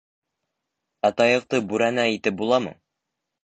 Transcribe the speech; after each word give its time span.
Ә 1.11 1.11
таяҡты 1.21 1.61
бүрәнә 1.69 2.09
итеп 2.17 2.41
буламы? 2.43 2.77